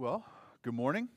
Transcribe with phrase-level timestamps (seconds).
[0.00, 0.24] Well,
[0.62, 1.10] good morning.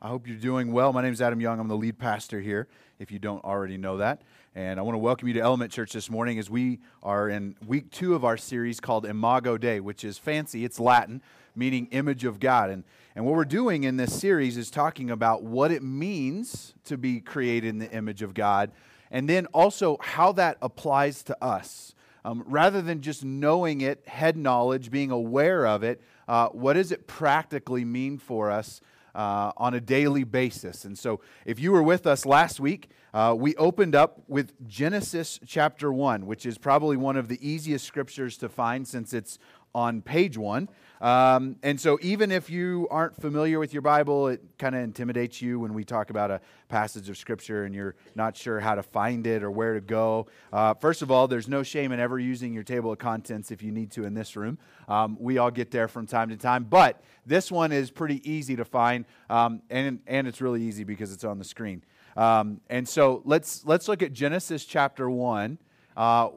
[0.00, 0.94] I hope you're doing well.
[0.94, 1.60] My name is Adam Young.
[1.60, 4.22] I'm the lead pastor here, if you don't already know that.
[4.54, 7.56] And I want to welcome you to Element Church this morning as we are in
[7.66, 10.64] week two of our series called Imago Dei, which is fancy.
[10.64, 11.20] It's Latin,
[11.54, 12.70] meaning image of God.
[12.70, 12.82] And,
[13.14, 17.20] and what we're doing in this series is talking about what it means to be
[17.20, 18.70] created in the image of God,
[19.10, 21.94] and then also how that applies to us.
[22.24, 26.92] Um, rather than just knowing it, head knowledge, being aware of it, uh, what does
[26.92, 28.80] it practically mean for us
[29.16, 30.84] uh, on a daily basis?
[30.84, 35.40] And so, if you were with us last week, uh, we opened up with Genesis
[35.44, 39.40] chapter 1, which is probably one of the easiest scriptures to find since it's
[39.74, 40.68] on page one.
[41.00, 45.40] Um, and so, even if you aren't familiar with your Bible, it kind of intimidates
[45.40, 48.82] you when we talk about a passage of Scripture and you're not sure how to
[48.82, 50.26] find it or where to go.
[50.52, 53.62] Uh, first of all, there's no shame in ever using your table of contents if
[53.62, 54.58] you need to in this room.
[54.88, 58.56] Um, we all get there from time to time, but this one is pretty easy
[58.56, 61.82] to find, um, and, and it's really easy because it's on the screen.
[62.14, 65.56] Um, and so, let's, let's look at Genesis chapter 1.
[65.96, 66.28] Uh,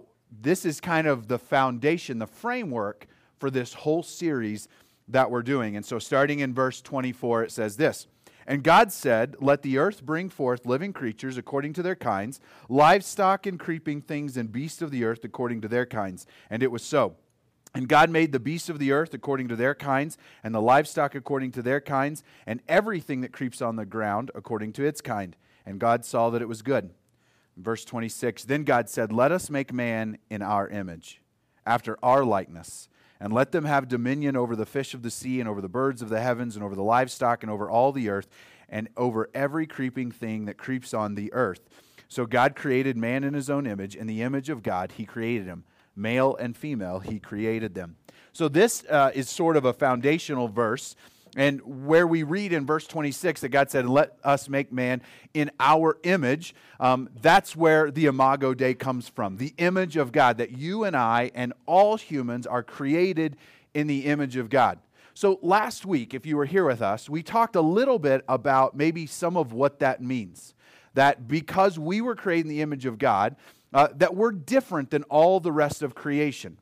[0.41, 3.07] this is kind of the foundation, the framework
[3.43, 4.69] for this whole series
[5.05, 5.75] that we're doing.
[5.75, 8.07] And so, starting in verse 24, it says this
[8.47, 13.45] And God said, Let the earth bring forth living creatures according to their kinds, livestock
[13.45, 16.25] and creeping things, and beasts of the earth according to their kinds.
[16.49, 17.17] And it was so.
[17.75, 21.13] And God made the beasts of the earth according to their kinds, and the livestock
[21.13, 25.35] according to their kinds, and everything that creeps on the ground according to its kind.
[25.65, 26.91] And God saw that it was good.
[27.57, 31.21] Verse 26 Then God said, Let us make man in our image,
[31.65, 32.87] after our likeness
[33.19, 36.01] and let them have dominion over the fish of the sea, and over the birds
[36.01, 38.27] of the heavens, and over the livestock, and over all the earth,
[38.69, 41.61] and over every creeping thing that creeps on the earth.
[42.07, 43.95] So God created man in his own image.
[43.95, 45.63] In the image of God, he created him.
[45.95, 47.95] Male and female, he created them.
[48.33, 50.95] So this uh, is sort of a foundational verse
[51.35, 55.01] and where we read in verse 26 that God said, Let us make man
[55.33, 59.37] in our image, um, that's where the Imago Dei comes from.
[59.37, 63.37] The image of God, that you and I and all humans are created
[63.73, 64.79] in the image of God.
[65.15, 68.75] So last week, if you were here with us, we talked a little bit about
[68.75, 70.53] maybe some of what that means.
[70.95, 73.35] That because we were created in the image of God,
[73.73, 76.57] uh, that we're different than all the rest of creation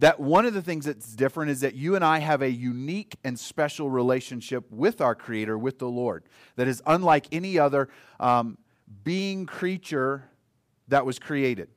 [0.00, 3.16] that one of the things that's different is that you and I have a unique
[3.22, 6.24] and special relationship with our Creator, with the Lord,
[6.56, 7.88] that is unlike any other
[8.18, 8.56] um,
[9.04, 10.24] being, creature
[10.88, 11.68] that was created.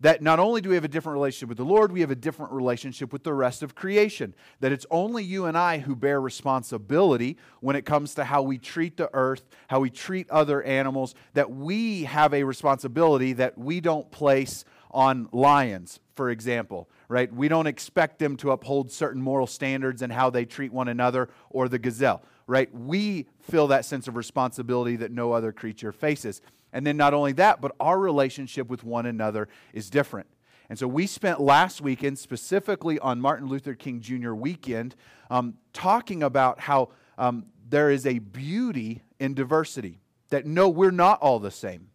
[0.00, 2.16] That not only do we have a different relationship with the Lord, we have a
[2.16, 4.34] different relationship with the rest of creation.
[4.60, 8.58] That it's only you and I who bear responsibility when it comes to how we
[8.58, 13.80] treat the earth, how we treat other animals, that we have a responsibility that we
[13.80, 17.30] don't place on lions, for example, right?
[17.30, 21.28] We don't expect them to uphold certain moral standards and how they treat one another
[21.50, 22.74] or the gazelle, right?
[22.74, 26.40] We feel that sense of responsibility that no other creature faces.
[26.72, 30.26] And then not only that, but our relationship with one another is different.
[30.70, 34.32] And so we spent last weekend, specifically on Martin Luther King Jr.
[34.32, 34.94] weekend,
[35.28, 40.00] um, talking about how um, there is a beauty in diversity.
[40.30, 41.88] That no, we're not all the same.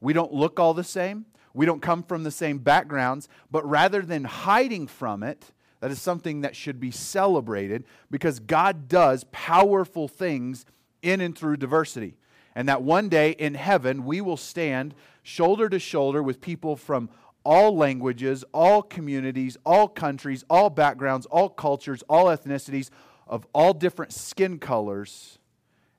[0.00, 1.26] We don't look all the same.
[1.54, 6.00] We don't come from the same backgrounds, but rather than hiding from it, that is
[6.00, 10.64] something that should be celebrated because God does powerful things
[11.02, 12.16] in and through diversity.
[12.54, 17.10] And that one day in heaven, we will stand shoulder to shoulder with people from
[17.44, 22.90] all languages, all communities, all countries, all backgrounds, all cultures, all ethnicities,
[23.26, 25.38] of all different skin colors,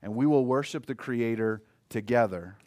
[0.02, 2.58] and we will worship the Creator together.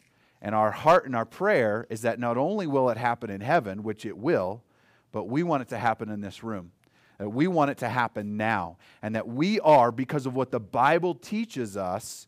[0.41, 3.83] And our heart and our prayer is that not only will it happen in heaven,
[3.83, 4.63] which it will,
[5.11, 6.71] but we want it to happen in this room.
[7.17, 8.77] That we want it to happen now.
[9.01, 12.27] And that we are, because of what the Bible teaches us,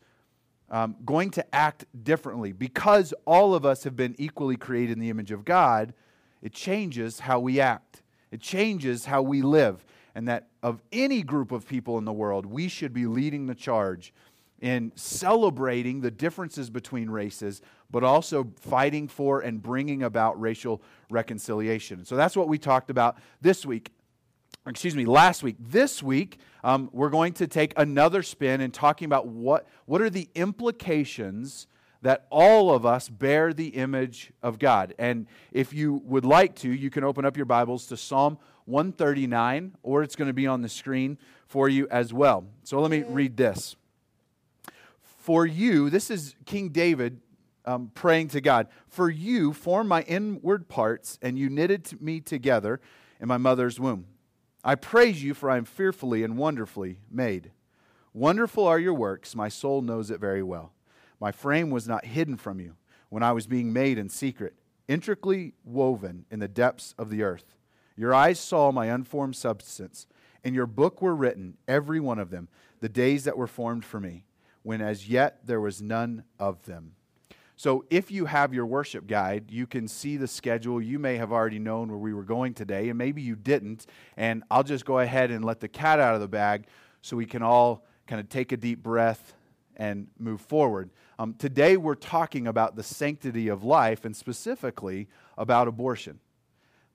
[0.72, 2.52] um, going to act differently.
[2.52, 5.94] Because all of us have been equally created in the image of God,
[6.42, 9.86] it changes how we act, it changes how we live.
[10.16, 13.56] And that of any group of people in the world, we should be leading the
[13.56, 14.14] charge
[14.62, 22.06] in celebrating the differences between races, but also fighting for and bringing about racial reconciliation.
[22.06, 23.92] So that's what we talked about this week.
[24.68, 25.56] Excuse me, last week.
[25.60, 30.10] This week, um, we're going to take another spin and talking about what, what are
[30.10, 31.68] the implications
[32.02, 34.94] that all of us bear the image of God.
[34.98, 39.76] And if you would like to, you can open up your Bibles to Psalm 139,
[39.84, 41.18] or it's going to be on the screen
[41.48, 42.46] for you as well.
[42.64, 43.76] So let me read this.
[45.30, 47.22] For you, this is King David
[47.64, 52.82] um, praying to God, for you formed my inward parts, and you knitted me together
[53.22, 54.08] in my mother's womb.
[54.64, 57.52] I praise you, for I am fearfully and wonderfully made.
[58.12, 59.36] Wonderful are your works.
[59.36, 60.74] My soul knows it very well.
[61.20, 62.74] My frame was not hidden from you
[63.10, 64.56] when I was being made in secret,
[64.88, 67.54] intricately woven in the depths of the earth.
[67.96, 70.08] Your eyes saw my unformed substance.
[70.44, 72.48] In your book were written, every one of them,
[72.80, 74.24] the days that were formed for me,
[74.64, 76.94] when as yet there was none of them.
[77.56, 80.82] So, if you have your worship guide, you can see the schedule.
[80.82, 83.86] You may have already known where we were going today, and maybe you didn't.
[84.16, 86.68] And I'll just go ahead and let the cat out of the bag
[87.02, 89.34] so we can all kind of take a deep breath
[89.76, 90.90] and move forward.
[91.18, 96.20] Um, today, we're talking about the sanctity of life and specifically about abortion.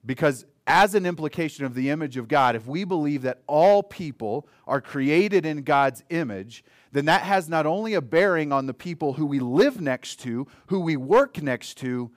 [0.03, 4.47] Because, as an implication of the image of God, if we believe that all people
[4.65, 9.13] are created in God's image, then that has not only a bearing on the people
[9.13, 12.11] who we live next to, who we work next to,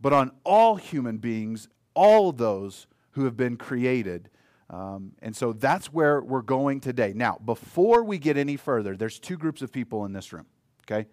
[0.00, 4.30] but on all human beings, all those who have been created.
[4.70, 7.12] Um, and so that's where we're going today.
[7.14, 10.46] Now, before we get any further, there's two groups of people in this room,
[10.84, 11.08] okay?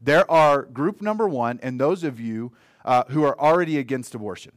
[0.00, 2.52] There are group number one, and those of you
[2.84, 4.52] uh, who are already against abortion.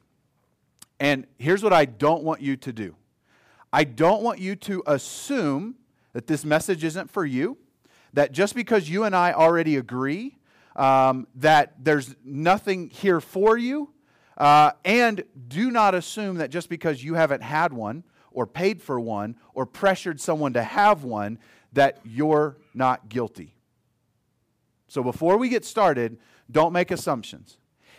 [1.00, 2.96] And here's what I don't want you to do
[3.74, 5.76] I don't want you to assume
[6.14, 7.58] that this message isn't for you
[8.14, 10.38] that just because you and I already agree
[10.76, 13.92] um, that there's nothing here for you,
[14.38, 19.00] uh, and do not assume that just because you haven't had one or paid for
[19.00, 21.40] one or pressured someone to have one,
[21.74, 23.56] that you're not guilty.
[24.88, 26.18] So before we get started,
[26.50, 27.58] don't make assumptions.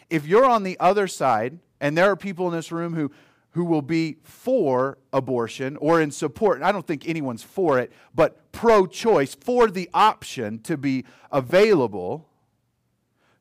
[0.08, 3.10] If you're on the other side, and there are people in this room who
[3.56, 6.60] who will be for abortion or in support.
[6.60, 12.28] I don't think anyone's for it, but pro choice, for the option to be available.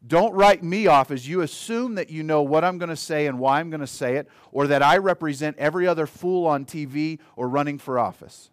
[0.08, 3.28] Don't write me off as you assume that you know what I'm going to say
[3.28, 6.64] and why I'm going to say it, or that I represent every other fool on
[6.64, 8.50] TV or running for office.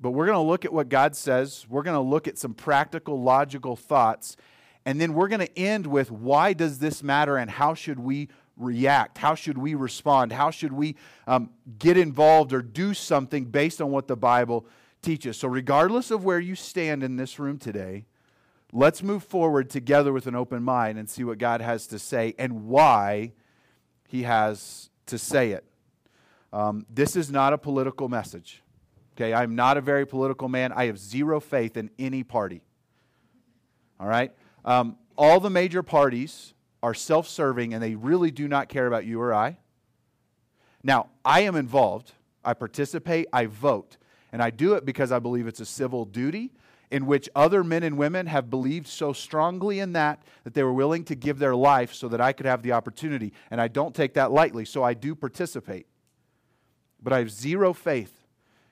[0.00, 1.64] But we're going to look at what God says.
[1.68, 4.36] We're going to look at some practical, logical thoughts.
[4.86, 8.28] And then we're going to end with why does this matter and how should we
[8.56, 9.18] react?
[9.18, 10.32] How should we respond?
[10.32, 10.96] How should we
[11.26, 14.66] um, get involved or do something based on what the Bible
[15.02, 15.36] teaches?
[15.36, 18.06] So, regardless of where you stand in this room today,
[18.72, 22.34] let's move forward together with an open mind and see what God has to say
[22.38, 23.32] and why
[24.08, 25.64] He has to say it.
[26.52, 28.62] Um, this is not a political message.
[29.16, 30.72] Okay, I'm not a very political man.
[30.72, 32.62] I have zero faith in any party.
[33.98, 34.32] All right?
[34.64, 39.04] Um, all the major parties are self serving and they really do not care about
[39.04, 39.58] you or I.
[40.82, 42.12] Now, I am involved,
[42.44, 43.98] I participate, I vote,
[44.32, 46.52] and I do it because I believe it's a civil duty
[46.90, 50.72] in which other men and women have believed so strongly in that that they were
[50.72, 53.32] willing to give their life so that I could have the opportunity.
[53.50, 55.86] And I don't take that lightly, so I do participate.
[57.02, 58.19] But I have zero faith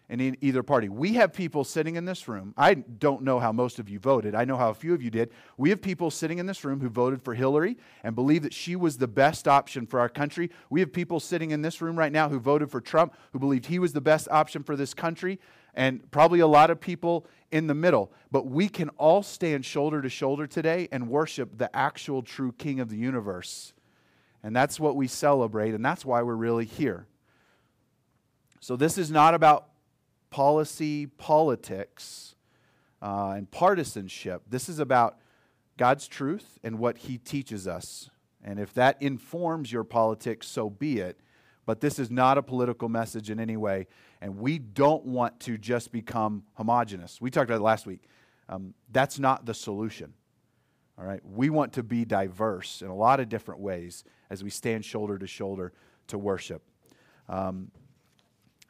[0.08, 0.88] in either party.
[0.88, 2.55] We have people sitting in this room.
[2.56, 4.34] I don't know how most of you voted.
[4.34, 5.31] I know how a few of you did.
[5.58, 8.75] We have people sitting in this room who voted for Hillary and believe that she
[8.75, 10.50] was the best option for our country.
[10.70, 13.66] We have people sitting in this room right now who voted for Trump, who believed
[13.66, 15.38] he was the best option for this country,
[15.75, 18.10] and probably a lot of people in the middle.
[18.31, 22.81] But we can all stand shoulder to shoulder today and worship the actual true King
[22.81, 23.75] of the universe.
[24.43, 27.06] And that's what we celebrate, and that's why we're really here.
[28.60, 29.68] So, this is not about
[30.31, 32.35] policy, politics,
[33.03, 34.43] uh, and partisanship.
[34.49, 35.19] This is about
[35.77, 38.11] God's truth and what He teaches us.
[38.43, 41.20] And if that informs your politics, so be it.
[41.67, 43.89] But this is not a political message in any way.
[44.23, 47.20] And we don't want to just become homogenous.
[47.20, 48.05] We talked about it last week.
[48.49, 50.15] Um, that's not the solution.
[50.99, 51.20] All right?
[51.25, 55.19] We want to be diverse in a lot of different ways as we stand shoulder
[55.19, 55.73] to shoulder
[56.08, 56.63] to worship.
[57.29, 57.70] Um,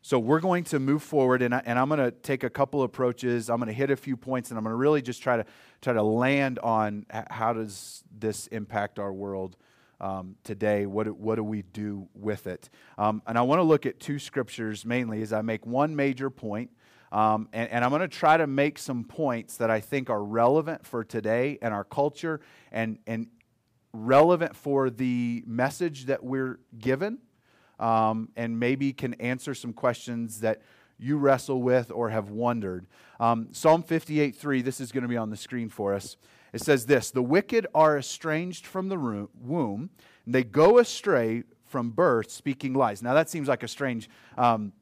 [0.03, 2.83] so we're going to move forward, and, I, and I'm going to take a couple
[2.83, 3.51] approaches.
[3.51, 5.45] I'm going to hit a few points, and I'm going to really just try to
[5.83, 9.57] try to land on how does this impact our world
[10.01, 10.87] um, today.
[10.87, 12.71] What what do we do with it?
[12.97, 16.31] Um, and I want to look at two scriptures mainly as I make one major
[16.31, 16.71] point,
[17.11, 20.23] um, and, and, I'm going to try to make some points that I think are
[20.23, 22.41] relevant for today and our culture,
[22.71, 23.27] and and
[23.93, 27.19] relevant for the message that we're given
[27.79, 30.63] um, and maybe can answer some questions that
[30.99, 32.87] you wrestle with or have wondered.
[33.21, 36.17] Um, Psalm 58 3, this is going to be on the screen for us.
[36.53, 39.91] It says this The wicked are estranged from the womb,
[40.25, 43.03] and they go astray from birth, speaking lies.
[43.03, 44.73] Now, that seems like a strange um,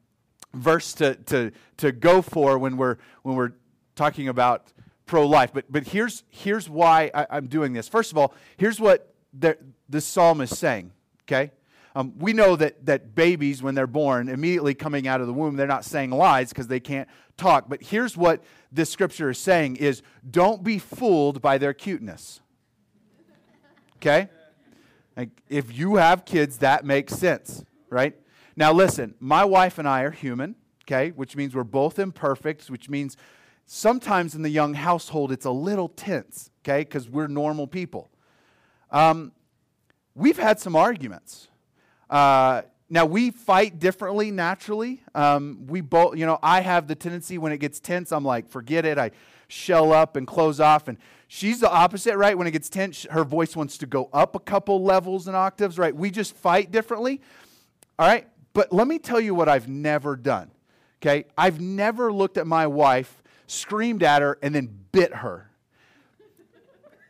[0.53, 3.53] verse to, to, to go for when we're, when we're
[3.95, 4.71] talking about
[5.05, 5.51] pro life.
[5.53, 7.87] But, but here's, here's why I, am doing this.
[7.87, 9.57] First of all, here's what the,
[9.89, 10.91] the psalm is saying,
[11.23, 11.51] okay?
[11.97, 15.55] Um, we know that, that babies, when they're born, immediately coming out of the womb,
[15.55, 17.67] they're not saying lies because they can't talk.
[17.67, 22.39] But here's what this scripture is saying is don't be fooled by their cuteness.
[23.95, 24.29] Okay?
[25.15, 28.15] Like, if you have kids, that makes sense, right?
[28.55, 32.89] Now, listen, my wife and I are human, okay, which means we're both imperfect, which
[32.89, 33.17] means
[33.65, 38.11] sometimes in the young household it's a little tense, okay, because we're normal people.
[38.91, 39.31] Um,
[40.13, 41.47] we've had some arguments.
[42.09, 45.03] Uh, now we fight differently naturally.
[45.13, 48.47] Um, we both, you know, I have the tendency when it gets tense, I'm like,
[48.47, 48.97] forget it.
[48.97, 49.11] I
[49.47, 50.87] shell up and close off.
[50.87, 50.97] And
[51.27, 52.37] she's the opposite, right?
[52.37, 55.77] When it gets tense, her voice wants to go up a couple levels and octaves,
[55.77, 55.95] right?
[55.95, 57.21] We just fight differently.
[57.99, 58.27] All right.
[58.53, 60.51] But let me tell you what I've never done.
[61.01, 61.25] Okay.
[61.37, 65.51] I've never looked at my wife, screamed at her, and then bit her.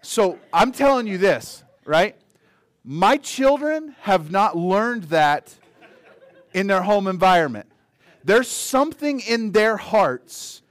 [0.01, 2.16] So I'm telling you this, right?
[2.89, 5.53] My children have not learned that
[6.53, 7.70] in their home environment.
[8.24, 10.62] There's something in their hearts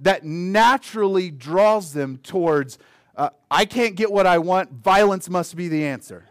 [0.00, 2.76] that naturally draws them towards
[3.16, 6.24] uh, I can't get what I want, violence must be the answer.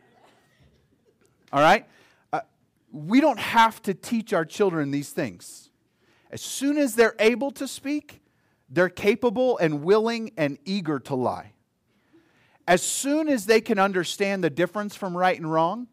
[1.53, 1.85] All right?
[2.33, 2.41] Uh,
[2.91, 5.69] we don't have to teach our children these things.
[6.31, 8.21] As soon as they're able to speak,
[8.69, 11.53] they're capable and willing and eager to lie
[12.69, 15.87] as soon as they can understand the difference from right and wrong,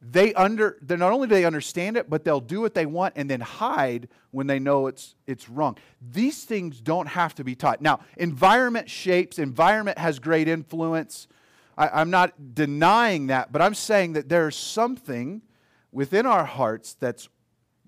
[0.00, 3.14] they under they not only do they understand it, but they'll do what they want
[3.16, 5.76] and then hide when they know it's it's wrong.
[6.00, 7.82] These things don't have to be taught.
[7.82, 11.26] Now, environment shapes, environment has great influence.
[11.76, 15.42] I, am not denying that, but I'm saying that there's something
[15.90, 17.28] within our hearts that's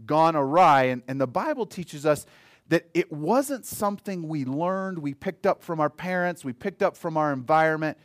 [0.04, 2.26] gone awry, and, and the Bible teaches us
[2.68, 6.96] that it wasn't something we learned, we picked up from our parents, we picked up
[6.96, 7.96] from our environment,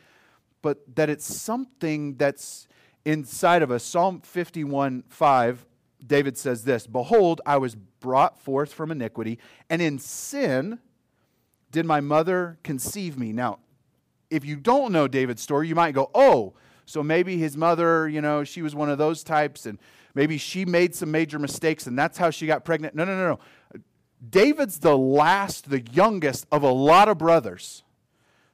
[0.62, 2.68] but that it's something that's
[3.04, 3.82] inside of us.
[3.82, 5.66] Psalm 51 5,
[6.06, 9.38] David says this Behold, I was brought forth from iniquity,
[9.68, 10.78] and in sin
[11.70, 13.32] did my mother conceive me.
[13.32, 13.58] Now,
[14.30, 16.54] if you don't know David's story, you might go, oh,
[16.84, 19.78] so maybe his mother, you know, she was one of those types, and
[20.14, 22.94] maybe she made some major mistakes, and that's how she got pregnant.
[22.94, 23.38] No, no, no, no.
[24.26, 27.82] David's the last, the youngest of a lot of brothers.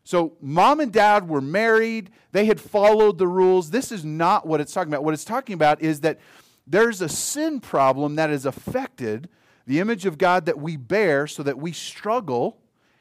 [0.05, 3.71] So, mom and dad were married, they had followed the rules.
[3.71, 5.05] This is not what it's talking about.
[5.05, 6.19] What it's talking about is that
[6.67, 9.29] there's a sin problem that has affected
[9.67, 12.59] the image of God that we bear so that we struggle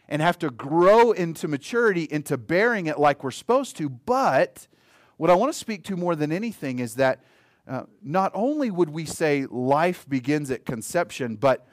[0.09, 3.89] and have to grow into maturity into bearing it like we're supposed to.
[3.89, 4.67] But
[5.15, 7.24] what I want to speak to more than anything is that
[7.67, 11.67] uh, not only would we say life begins at conception, but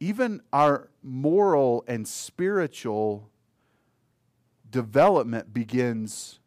[0.00, 3.30] even our moral and spiritual
[4.70, 6.40] development begins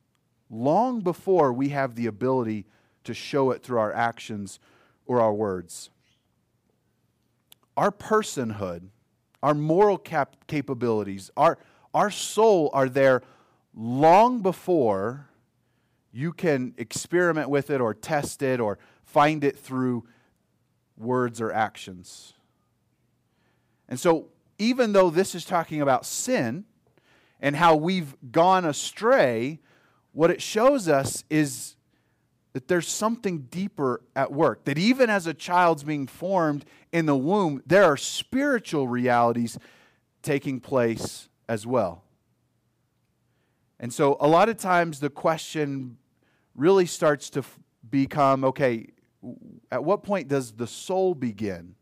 [0.50, 2.66] long before we have the ability
[3.04, 4.60] to show it through our actions
[5.06, 5.89] or our words.
[7.75, 8.89] Our personhood,
[9.42, 11.58] our moral cap- capabilities, our,
[11.94, 13.22] our soul are there
[13.74, 15.30] long before
[16.12, 20.04] you can experiment with it or test it or find it through
[20.98, 22.34] words or actions.
[23.89, 24.27] And so,
[24.58, 26.65] even though this is talking about sin
[27.39, 29.60] and how we've gone astray,
[30.12, 31.75] what it shows us is
[32.53, 34.65] that there's something deeper at work.
[34.65, 39.60] That even as a child's being formed in the womb, there are spiritual realities
[40.24, 42.03] taking place as well.
[43.79, 45.98] And so, a lot of times, the question
[46.56, 48.88] really starts to f- become okay,
[49.72, 51.75] at what point does the soul begin?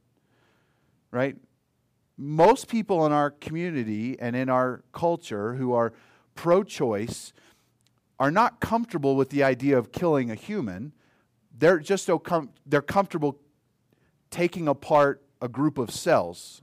[1.09, 1.37] Right?
[2.17, 5.93] Most people in our community and in our culture who are
[6.33, 7.33] pro choice
[8.19, 10.93] are not comfortable with the idea of killing a human.
[11.57, 13.39] They're just so com- they're comfortable
[14.29, 16.61] taking apart a group of cells.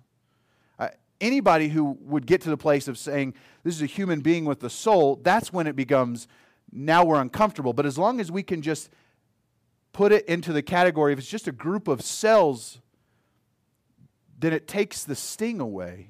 [0.78, 0.88] Uh,
[1.20, 4.62] anybody who would get to the place of saying this is a human being with
[4.64, 6.28] a soul, that's when it becomes
[6.70, 7.74] now we're uncomfortable.
[7.74, 8.90] But as long as we can just
[9.92, 12.80] put it into the category if it's just a group of cells
[14.42, 16.08] then it takes the sting away.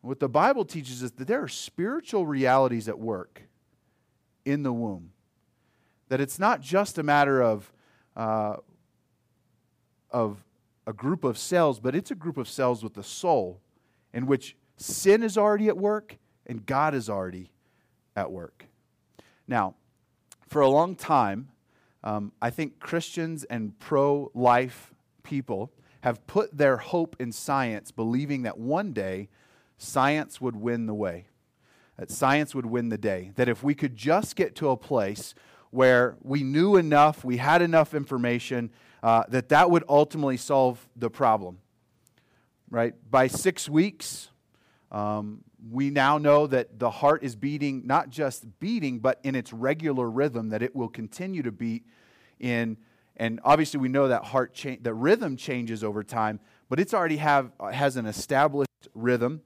[0.00, 3.42] What the Bible teaches is that there are spiritual realities at work
[4.44, 5.12] in the womb.
[6.08, 7.72] That it's not just a matter of,
[8.16, 8.56] uh,
[10.10, 10.44] of
[10.88, 13.60] a group of cells, but it's a group of cells with the soul
[14.12, 17.52] in which sin is already at work and God is already
[18.16, 18.66] at work.
[19.46, 19.76] Now,
[20.48, 21.48] for a long time,
[22.02, 24.92] um, I think Christians and pro life
[25.22, 25.70] people
[26.02, 29.28] have put their hope in science, believing that one day
[29.78, 31.26] science would win the way,
[31.96, 35.34] that science would win the day, that if we could just get to a place
[35.70, 38.70] where we knew enough, we had enough information
[39.02, 41.58] uh, that that would ultimately solve the problem.
[42.68, 42.94] Right?
[43.10, 44.30] By six weeks,
[44.90, 49.52] um, we now know that the heart is beating, not just beating, but in its
[49.52, 51.84] regular rhythm, that it will continue to beat
[52.40, 52.76] in.
[53.16, 57.52] And obviously, we know that heart the rhythm changes over time, but it's already have
[57.72, 59.42] has an established rhythm.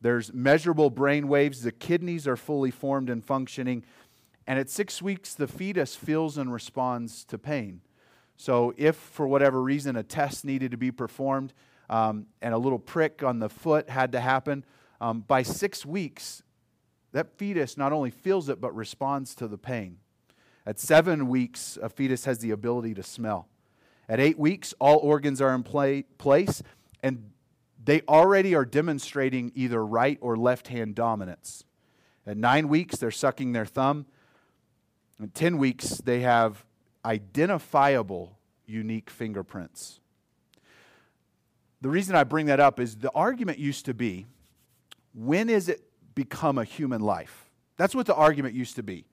[0.00, 1.62] There's measurable brain waves.
[1.62, 3.84] The kidneys are fully formed and functioning.
[4.46, 7.80] And at six weeks, the fetus feels and responds to pain.
[8.36, 11.52] So, if for whatever reason a test needed to be performed
[11.90, 14.64] um, and a little prick on the foot had to happen,
[15.00, 16.42] um, by six weeks,
[17.12, 19.98] that fetus not only feels it but responds to the pain.
[20.68, 23.48] At seven weeks, a fetus has the ability to smell.
[24.06, 26.62] At eight weeks, all organs are in play, place,
[27.02, 27.30] and
[27.82, 31.64] they already are demonstrating either right or left hand dominance.
[32.26, 34.04] At nine weeks, they're sucking their thumb.
[35.22, 36.66] At 10 weeks, they have
[37.02, 40.00] identifiable unique fingerprints.
[41.80, 44.26] The reason I bring that up is the argument used to be
[45.14, 45.80] when is it
[46.14, 47.48] become a human life?
[47.78, 49.06] That's what the argument used to be.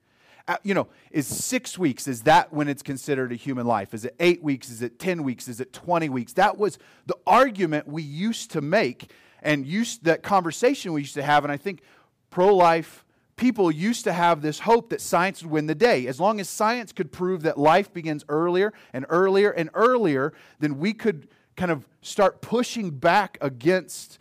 [0.62, 3.92] You know, is six weeks, is that when it's considered a human life?
[3.92, 4.70] Is it eight weeks?
[4.70, 5.48] Is it 10 weeks?
[5.48, 6.34] Is it 20 weeks?
[6.34, 9.10] That was the argument we used to make
[9.42, 11.44] and used that conversation we used to have.
[11.44, 11.82] And I think
[12.30, 13.04] pro life
[13.36, 16.06] people used to have this hope that science would win the day.
[16.06, 20.78] As long as science could prove that life begins earlier and earlier and earlier, then
[20.78, 24.18] we could kind of start pushing back against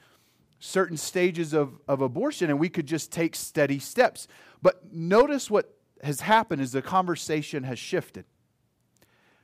[0.60, 4.28] certain stages of, of abortion and we could just take steady steps.
[4.62, 5.74] But notice what
[6.04, 8.26] has happened is the conversation has shifted.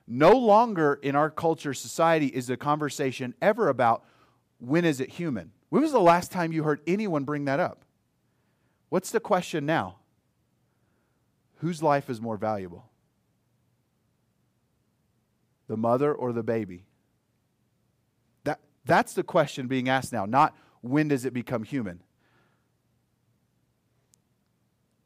[0.07, 4.03] No longer in our culture, society, is the conversation ever about
[4.59, 5.51] when is it human?
[5.69, 7.85] When was the last time you heard anyone bring that up?
[8.89, 9.97] What's the question now?
[11.57, 12.89] Whose life is more valuable?
[15.67, 16.85] The mother or the baby?
[18.43, 22.01] That, that's the question being asked now, not when does it become human?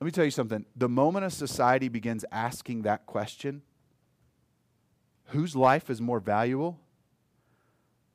[0.05, 0.65] Let me tell you something.
[0.75, 3.63] The moment a society begins asking that question,
[5.29, 6.79] whose life is more valuable?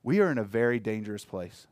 [0.05, 1.67] We are in a very dangerous place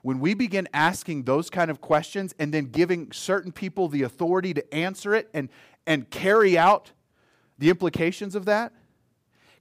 [0.00, 4.54] when we begin asking those kind of questions and then giving certain people the authority
[4.54, 5.50] to answer it and,
[5.86, 6.92] and carry out
[7.58, 8.72] the implications of that,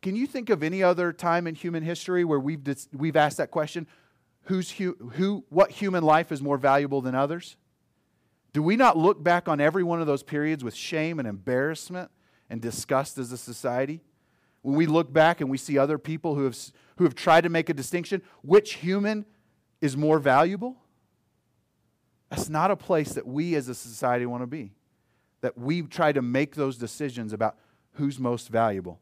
[0.01, 3.35] can you think of any other time in human history where we've, dis- we've asked
[3.35, 3.85] that question?
[4.43, 7.57] Who's hu- who, what human life is more valuable than others?
[8.55, 12.09] Do we not look back on every one of those periods with shame and embarrassment
[12.49, 13.99] and disgust as a society?
[14.61, 16.57] When we look back and we see other people who have,
[16.95, 19.25] who have tried to make a distinction, which human
[19.81, 20.77] is more valuable,
[22.29, 24.71] that's not a place that we as a society want to be.
[25.41, 27.57] That we try to make those decisions about
[27.95, 29.01] who's most valuable.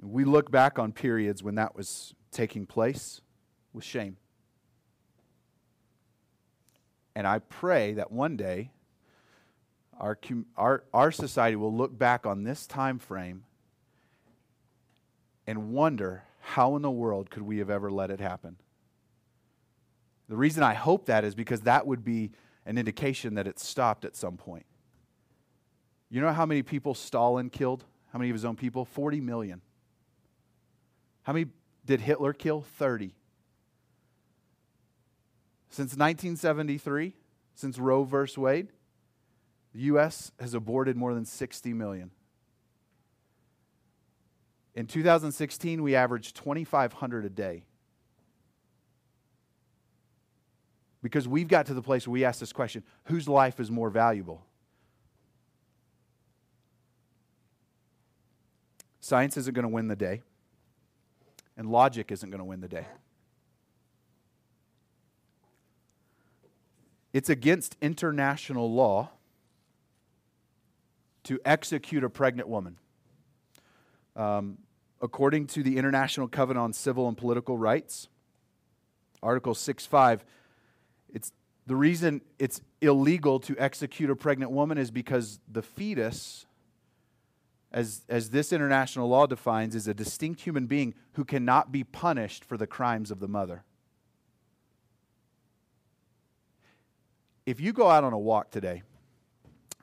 [0.00, 3.20] We look back on periods when that was taking place
[3.74, 4.16] with shame.
[7.16, 8.72] And I pray that one day
[9.98, 10.18] our,
[10.54, 13.44] our, our society will look back on this time frame
[15.46, 18.56] and wonder how in the world could we have ever let it happen?
[20.28, 22.32] The reason I hope that is because that would be
[22.66, 24.66] an indication that it stopped at some point.
[26.10, 27.82] You know how many people Stalin killed?
[28.12, 28.84] How many of his own people?
[28.84, 29.62] 40 million.
[31.22, 31.46] How many
[31.86, 32.60] did Hitler kill?
[32.60, 33.14] 30.
[35.76, 37.12] Since 1973,
[37.54, 38.68] since Roe versus Wade,
[39.74, 40.32] the U.S.
[40.40, 42.12] has aborted more than 60 million.
[44.74, 47.64] In 2016, we averaged 2,500 a day.
[51.02, 53.90] Because we've got to the place where we ask this question whose life is more
[53.90, 54.46] valuable?
[59.00, 60.22] Science isn't going to win the day,
[61.54, 62.86] and logic isn't going to win the day.
[67.12, 69.10] It's against international law
[71.24, 72.76] to execute a pregnant woman.
[74.14, 74.58] Um,
[75.02, 78.08] according to the International Covenant on Civil and Political Rights,
[79.22, 80.20] Article 6.5,
[81.12, 81.32] it's
[81.66, 86.46] the reason it's illegal to execute a pregnant woman is because the fetus,
[87.72, 92.44] as, as this international law defines, is a distinct human being who cannot be punished
[92.44, 93.64] for the crimes of the mother.
[97.46, 98.82] If you go out on a walk today,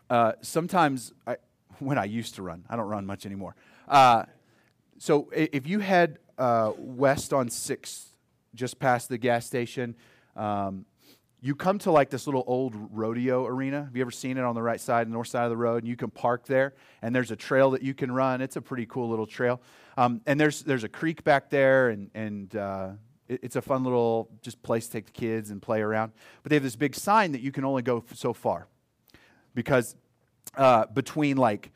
[0.09, 1.37] uh, sometimes I,
[1.79, 3.55] when I used to run, I don't run much anymore.
[3.87, 4.23] Uh,
[4.97, 8.05] so if you head uh, west on 6th,
[8.53, 9.95] just past the gas station,
[10.35, 10.85] um,
[11.41, 13.85] you come to like this little old rodeo arena.
[13.85, 15.83] Have you ever seen it on the right side, north side of the road?
[15.83, 18.41] And you can park there, and there's a trail that you can run.
[18.41, 19.61] It's a pretty cool little trail.
[19.97, 22.89] Um, and there's there's a creek back there, and and uh,
[23.27, 26.11] it's a fun little just place to take the kids and play around.
[26.41, 28.67] But they have this big sign that you can only go so far,
[29.53, 29.95] because
[30.57, 31.71] uh, between like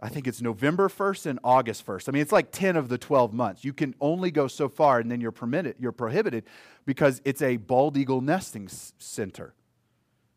[0.00, 2.08] I think it's November 1st and August 1st.
[2.08, 3.64] I mean, it's like 10 of the 12 months.
[3.64, 6.44] You can only go so far and then you're permitted, you're prohibited
[6.86, 9.54] because it's a bald eagle nesting s- center.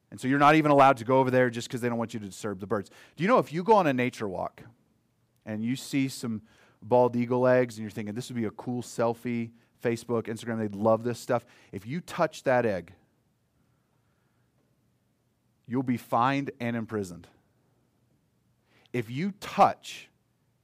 [0.09, 2.13] And so you're not even allowed to go over there just because they don't want
[2.13, 2.89] you to disturb the birds.
[3.15, 4.63] Do you know if you go on a nature walk
[5.45, 6.41] and you see some
[6.81, 10.75] bald eagle eggs and you're thinking this would be a cool selfie, Facebook, Instagram, they'd
[10.75, 11.45] love this stuff.
[11.71, 12.93] If you touch that egg,
[15.67, 17.27] you'll be fined and imprisoned
[18.93, 20.09] if you touch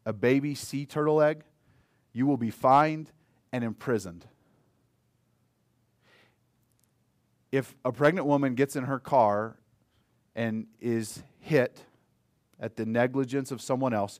[0.05, 1.43] a baby sea turtle egg,
[2.13, 3.11] you will be fined
[3.51, 4.25] and imprisoned.
[7.51, 9.57] If a pregnant woman gets in her car
[10.35, 11.85] and is hit
[12.59, 14.19] at the negligence of someone else,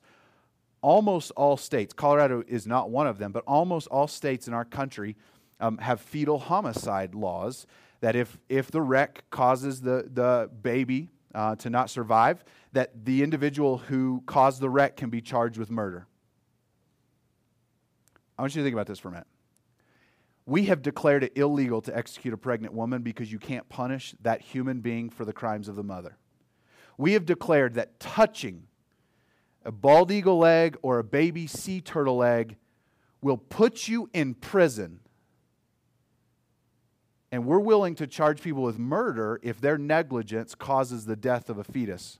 [0.82, 4.64] almost all states, Colorado is not one of them, but almost all states in our
[4.64, 5.16] country
[5.60, 7.66] um, have fetal homicide laws
[8.00, 13.22] that if, if the wreck causes the, the baby uh, to not survive, that the
[13.22, 16.06] individual who caused the wreck can be charged with murder.
[18.38, 19.26] I want you to think about this for a minute.
[20.46, 24.40] We have declared it illegal to execute a pregnant woman because you can't punish that
[24.40, 26.16] human being for the crimes of the mother.
[26.96, 28.68] We have declared that touching
[29.68, 32.56] a bald eagle egg or a baby sea turtle egg
[33.20, 34.98] will put you in prison
[37.30, 41.58] and we're willing to charge people with murder if their negligence causes the death of
[41.58, 42.18] a fetus.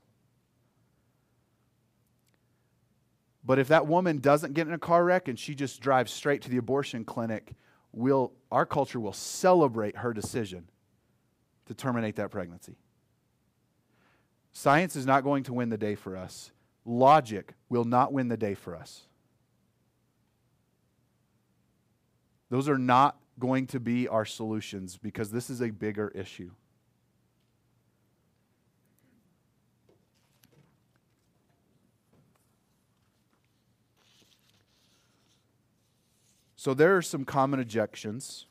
[3.43, 6.43] But if that woman doesn't get in a car wreck and she just drives straight
[6.43, 7.53] to the abortion clinic,
[7.91, 10.69] we'll, our culture will celebrate her decision
[11.65, 12.75] to terminate that pregnancy.
[14.51, 16.51] Science is not going to win the day for us.
[16.89, 19.03] Logic will not win the day for us.
[22.49, 26.49] Those are not going to be our solutions because this is a bigger issue.
[36.55, 38.47] So there are some common objections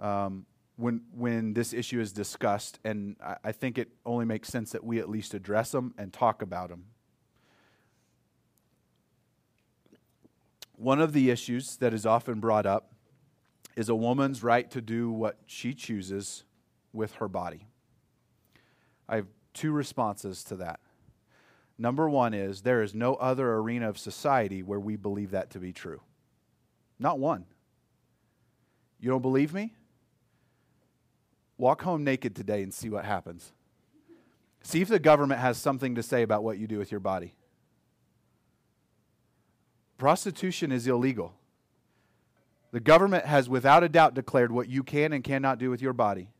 [0.00, 0.44] um,
[0.80, 4.82] when when this issue is discussed, and I, I think it only makes sense that
[4.82, 6.86] we at least address them and talk about them.
[10.76, 12.92] One of the issues that is often brought up
[13.76, 16.44] is a woman's right to do what she chooses
[16.92, 17.66] with her body.
[19.08, 20.80] I have two responses to that.
[21.76, 25.58] Number one is there is no other arena of society where we believe that to
[25.58, 26.00] be true.
[26.98, 27.44] Not one.
[28.98, 29.74] You don't believe me?
[31.60, 33.52] Walk home naked today and see what happens.
[34.62, 37.34] See if the government has something to say about what you do with your body.
[39.98, 41.34] Prostitution is illegal.
[42.72, 45.92] The government has without a doubt declared what you can and cannot do with your
[45.92, 46.30] body.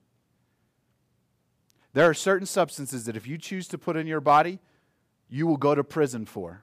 [1.92, 4.58] There are certain substances that if you choose to put in your body,
[5.28, 6.62] you will go to prison for.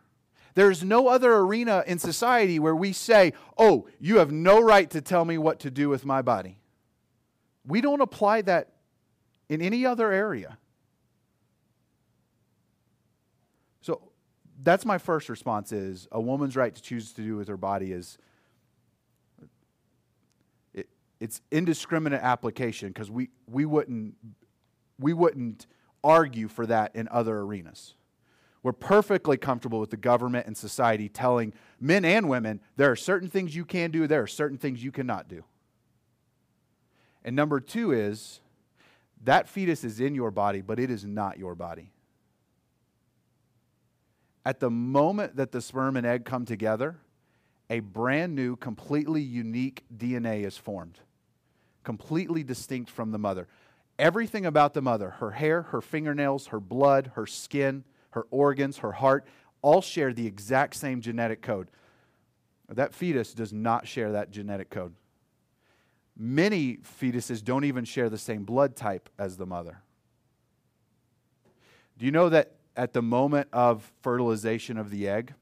[0.56, 5.00] There's no other arena in society where we say, oh, you have no right to
[5.00, 6.57] tell me what to do with my body.
[7.67, 8.69] We don't apply that
[9.49, 10.58] in any other area.
[13.82, 14.01] So
[14.63, 17.91] that's my first response is a woman's right to choose to do with her body
[17.91, 18.17] is
[21.19, 24.15] it's indiscriminate application because we, we, wouldn't,
[24.99, 25.65] we wouldn't
[26.03, 27.95] argue for that in other arenas.
[28.63, 33.30] We're perfectly comfortable with the government and society telling men and women there are certain
[33.30, 35.43] things you can do, there are certain things you cannot do.
[37.28, 38.40] And number two is
[39.26, 41.92] that fetus is in your body, but it is not your body.
[44.46, 46.96] At the moment that the sperm and egg come together,
[47.70, 51.00] a brand new, completely unique DNA is formed
[51.84, 53.48] completely distinct from the mother.
[53.98, 58.92] Everything about the mother, her hair, her fingernails, her blood, her skin, her organs, her
[58.92, 59.26] heart,
[59.62, 61.70] all share the exact same genetic code.
[62.68, 64.96] That fetus does not share that genetic code.
[66.17, 69.82] Many fetuses don't even share the same blood type as the mother.
[71.97, 75.34] Do you know that at the moment of fertilization of the egg,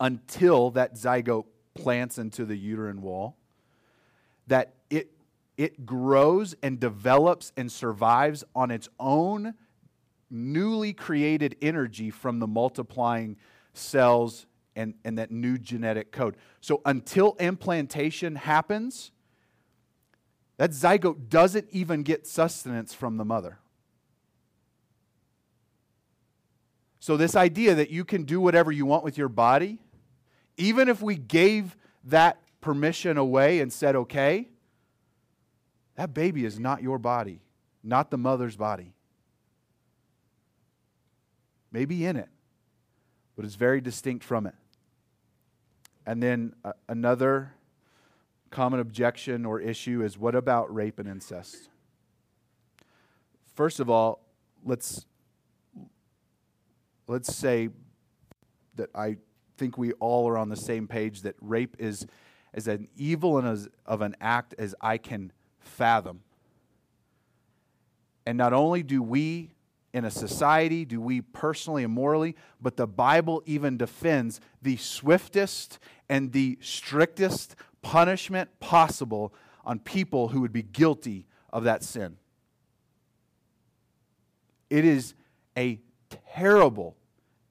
[0.00, 3.36] until that zygote plants into the uterine wall,
[4.46, 5.10] that it
[5.56, 9.54] it grows and develops and survives on its own
[10.30, 13.36] newly created energy from the multiplying
[13.72, 16.36] cells and, and that new genetic code.
[16.60, 19.10] So until implantation happens,
[20.58, 23.58] That zygote doesn't even get sustenance from the mother.
[27.00, 29.78] So, this idea that you can do whatever you want with your body,
[30.56, 34.48] even if we gave that permission away and said, okay,
[35.94, 37.40] that baby is not your body,
[37.82, 38.92] not the mother's body.
[41.70, 42.28] Maybe in it,
[43.36, 44.54] but it's very distinct from it.
[46.04, 47.52] And then uh, another
[48.50, 51.68] common objection or issue is what about rape and incest?
[53.54, 54.24] First of all,
[54.64, 55.06] let's
[57.06, 57.70] let's say
[58.76, 59.16] that I
[59.56, 62.06] think we all are on the same page that rape is
[62.54, 66.20] as an evil and as of an act as I can fathom.
[68.24, 69.52] And not only do we
[69.92, 75.78] in a society, do we personally and morally, but the Bible even defends the swiftest
[76.08, 79.32] and the strictest punishment possible
[79.64, 82.16] on people who would be guilty of that sin.
[84.70, 85.14] It is
[85.56, 85.80] a
[86.34, 86.96] terrible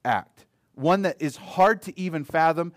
[0.04, 2.72] act, one that is hard to even fathom.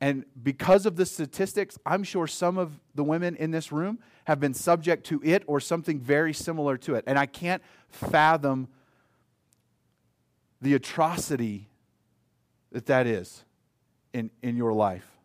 [0.00, 4.40] And because of the statistics, I'm sure some of the women in this room have
[4.40, 7.04] been subject to it or something very similar to it.
[7.06, 8.68] And I can't fathom
[10.60, 11.68] the atrocity
[12.72, 13.44] that that is
[14.12, 15.15] in, in your life.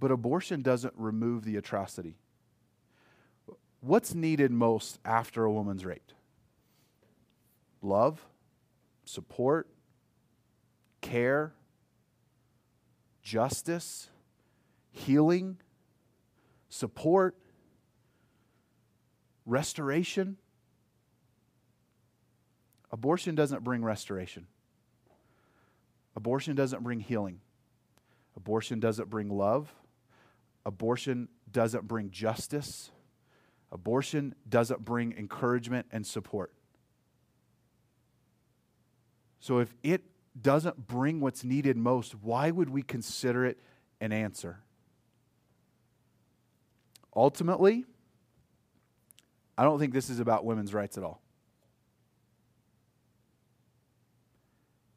[0.00, 2.16] But abortion doesn't remove the atrocity.
[3.80, 6.14] What's needed most after a woman's raped?
[7.80, 8.24] Love,
[9.04, 9.68] support,
[11.00, 11.52] care,
[13.22, 14.08] justice,
[14.90, 15.58] healing,
[16.68, 17.36] support,
[19.46, 20.36] restoration.
[22.90, 24.46] Abortion doesn't bring restoration.
[26.16, 27.40] Abortion doesn't bring healing.
[28.36, 29.72] Abortion doesn't bring love.
[30.68, 32.90] Abortion doesn't bring justice.
[33.72, 36.52] Abortion doesn't bring encouragement and support.
[39.40, 40.02] So if it
[40.38, 43.58] doesn't bring what's needed most, why would we consider it
[43.98, 44.60] an answer?
[47.16, 47.86] Ultimately,
[49.56, 51.22] I don't think this is about women's rights at all.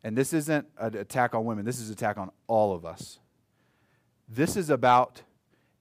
[0.03, 3.19] And this isn't an attack on women, this is an attack on all of us.
[4.27, 5.21] This is about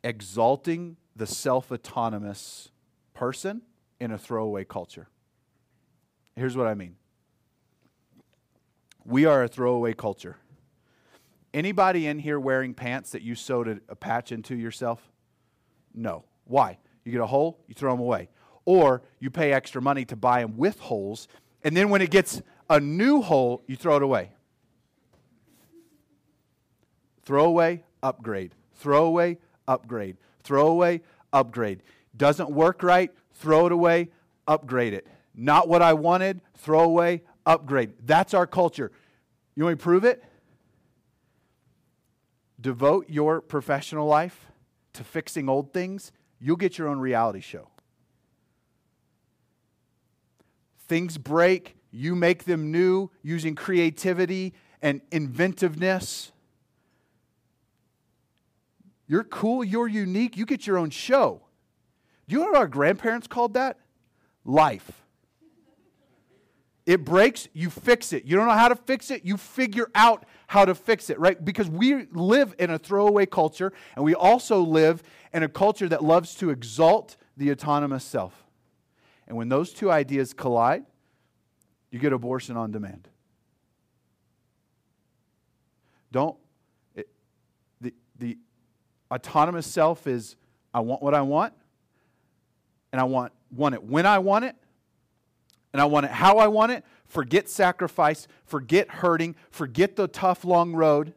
[0.02, 2.70] exalting the self autonomous
[3.14, 3.62] person
[3.98, 5.08] in a throwaway culture.
[6.36, 6.96] Here's what I mean
[9.04, 10.36] we are a throwaway culture.
[11.52, 15.10] Anybody in here wearing pants that you sewed a, a patch into yourself?
[15.94, 16.24] No.
[16.44, 16.78] Why?
[17.04, 18.28] You get a hole, you throw them away.
[18.64, 21.26] Or you pay extra money to buy them with holes,
[21.64, 24.30] and then when it gets a new hole, you throw it away.
[27.24, 28.54] Throw away, upgrade.
[28.74, 30.16] Throw away, upgrade.
[30.42, 31.82] Throw away, upgrade.
[32.16, 34.08] Doesn't work right, throw it away,
[34.46, 35.06] upgrade it.
[35.34, 37.92] Not what I wanted, throw away, upgrade.
[38.04, 38.90] That's our culture.
[39.54, 40.22] You want to prove it?
[42.60, 44.46] Devote your professional life
[44.92, 47.68] to fixing old things, you'll get your own reality show.
[50.88, 56.32] Things break, you make them new using creativity and inventiveness.
[59.10, 61.42] You're cool, you're unique, you get your own show.
[62.28, 63.76] Do you know what our grandparents called that?
[64.44, 64.88] Life.
[66.86, 68.24] It breaks, you fix it.
[68.24, 71.44] You don't know how to fix it, you figure out how to fix it, right?
[71.44, 76.04] Because we live in a throwaway culture, and we also live in a culture that
[76.04, 78.46] loves to exalt the autonomous self.
[79.26, 80.84] And when those two ideas collide,
[81.90, 83.08] you get abortion on demand.
[86.12, 86.36] Don't,
[86.94, 87.08] it,
[87.80, 88.38] the, the
[89.10, 90.36] autonomous self is
[90.72, 91.52] I want what I want,
[92.92, 94.54] and I want, want it when I want it,
[95.72, 96.84] and I want it how I want it.
[97.06, 101.12] Forget sacrifice, forget hurting, forget the tough, long road.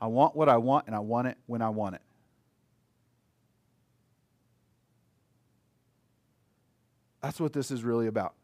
[0.00, 2.02] I want what I want, and I want it when I want it.
[7.20, 8.34] That's what this is really about.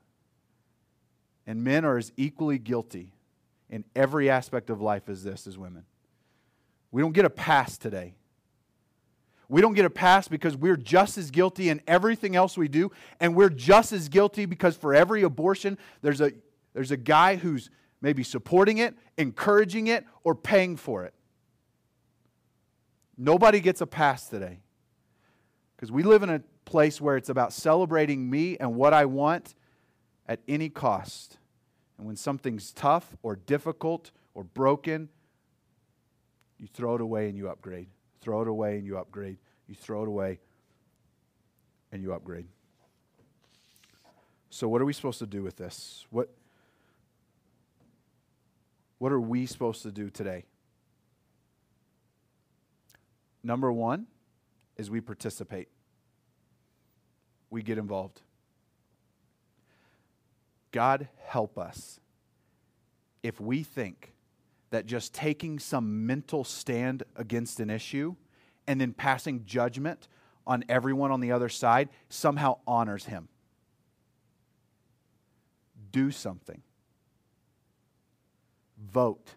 [1.46, 3.12] And men are as equally guilty
[3.68, 5.84] in every aspect of life as this as women.
[6.92, 8.14] We don't get a pass today.
[9.48, 12.90] We don't get a pass because we're just as guilty in everything else we do,
[13.18, 16.32] and we're just as guilty because for every abortion, there's a,
[16.74, 17.70] there's a guy who's
[18.02, 21.14] maybe supporting it, encouraging it, or paying for it.
[23.16, 24.60] Nobody gets a pass today
[25.74, 29.54] because we live in a place where it's about celebrating me and what I want
[30.26, 31.38] at any cost.
[31.96, 35.08] And when something's tough or difficult or broken,
[36.58, 37.88] you throw it away and you upgrade.
[38.28, 39.38] Throw it away and you upgrade.
[39.68, 40.38] you throw it away,
[41.90, 42.44] and you upgrade.
[44.50, 46.04] So, what are we supposed to do with this?
[46.10, 46.28] What,
[48.98, 50.44] what are we supposed to do today?
[53.42, 54.06] Number one
[54.76, 55.68] is we participate,
[57.48, 58.20] we get involved.
[60.70, 61.98] God help us
[63.22, 64.12] if we think
[64.70, 68.14] that just taking some mental stand against an issue
[68.66, 70.08] and then passing judgment
[70.46, 73.28] on everyone on the other side somehow honors him.
[75.90, 76.62] Do something.
[78.92, 79.34] Vote.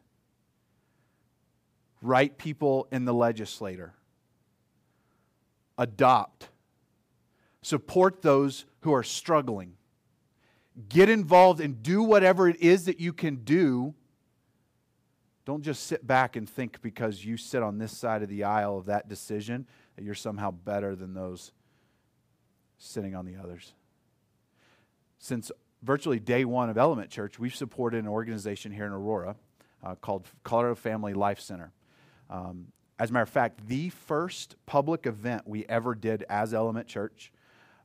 [2.01, 3.93] Write people in the legislator.
[5.77, 6.49] Adopt.
[7.61, 9.73] Support those who are struggling.
[10.89, 13.93] Get involved and do whatever it is that you can do
[15.45, 18.77] don't just sit back and think because you sit on this side of the aisle
[18.77, 21.51] of that decision that you're somehow better than those
[22.77, 23.73] sitting on the others.
[25.19, 25.51] Since
[25.81, 29.35] virtually day one of Element Church, we've supported an organization here in Aurora
[29.83, 31.71] uh, called Colorado Family Life Center.
[32.29, 32.67] Um,
[32.99, 37.31] as a matter of fact, the first public event we ever did as Element Church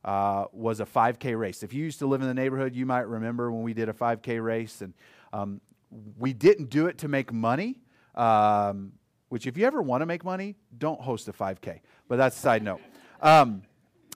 [0.05, 1.63] uh, was a 5K race.
[1.63, 3.93] If you used to live in the neighborhood, you might remember when we did a
[3.93, 4.81] 5K race.
[4.81, 4.93] And
[5.33, 5.59] um,
[6.17, 7.79] we didn't do it to make money,
[8.15, 8.93] um,
[9.29, 11.81] which if you ever want to make money, don't host a 5K.
[12.07, 12.81] But that's a side note.
[13.21, 13.63] Um,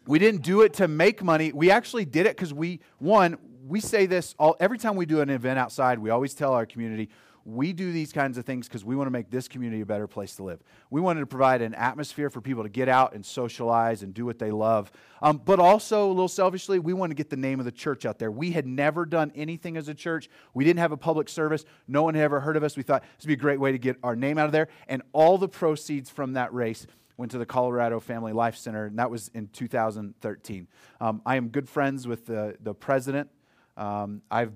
[0.07, 1.51] we didn't do it to make money.
[1.53, 5.21] We actually did it because we, one, we say this all, every time we do
[5.21, 7.10] an event outside, we always tell our community,
[7.45, 10.08] we do these kinds of things because we want to make this community a better
[10.08, 10.62] place to live.
[10.89, 14.25] We wanted to provide an atmosphere for people to get out and socialize and do
[14.25, 14.91] what they love.
[15.21, 18.06] Um, but also, a little selfishly, we want to get the name of the church
[18.06, 18.32] out there.
[18.32, 20.30] We had never done anything as a church.
[20.54, 21.65] We didn't have a public service.
[21.88, 22.77] No one had ever heard of us.
[22.77, 24.67] We thought this would be a great way to get our name out of there.
[24.88, 26.86] And all the proceeds from that race
[27.17, 30.67] went to the Colorado Family Life Center, and that was in 2013.
[30.99, 33.30] Um, I am good friends with the, the president.
[33.77, 34.54] Um, I've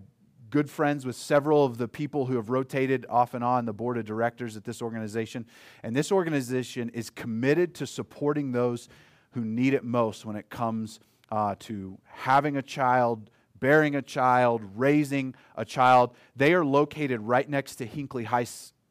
[0.50, 3.98] good friends with several of the people who have rotated off and on the board
[3.98, 5.46] of directors at this organization.
[5.84, 8.90] And this organization is committed to supporting those
[9.32, 11.00] who need it most when it comes
[11.32, 13.30] uh, to having a child,
[13.60, 16.16] bearing a child, raising a child.
[16.36, 18.46] They are located right next to Hinkley High,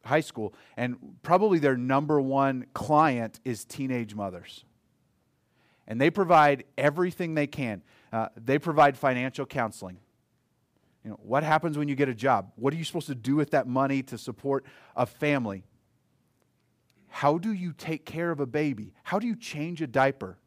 [0.05, 4.65] High School, and probably their number one client is teenage mothers.
[5.87, 7.83] And they provide everything they can.
[8.13, 9.99] Uh, they provide financial counseling.
[11.05, 12.51] You know, what happens when you get a job?
[12.57, 14.65] What are you supposed to do with that money to support
[14.97, 15.65] a family?
[17.09, 18.95] How do you take care of a baby?
[19.03, 20.39] How do you change a diaper?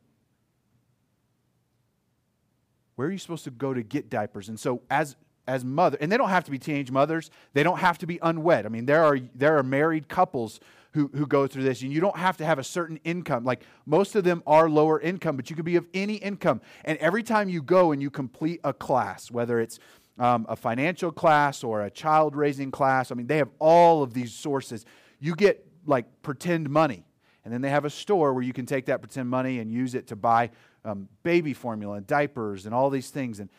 [2.96, 4.50] Where are you supposed to go to get diapers?
[4.50, 5.16] And so, as
[5.48, 7.32] as mother, and they don't have to be teenage mothers.
[7.54, 8.66] They don't have to be unwed.
[8.66, 10.60] I mean, there are there are married couples
[10.92, 13.46] who, who go through this, and you don't have to have a certain income.
[13.46, 16.60] Like most of them are lower income, but you could be of any income.
[16.84, 19.80] And every time you go and you complete a class, whether it's
[20.20, 23.12] um, a financial class or a child raising class.
[23.12, 24.86] I mean, they have all of these sources.
[25.20, 27.06] You get like pretend money.
[27.44, 29.96] And then they have a store where you can take that pretend money and use
[29.96, 30.50] it to buy
[30.84, 33.40] um, baby formula and diapers and all these things.
[33.40, 33.50] And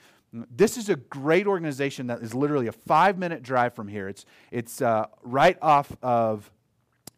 [0.55, 4.09] this is a great organization that is literally a five minute drive from here.
[4.09, 6.51] It's, it's uh, right off of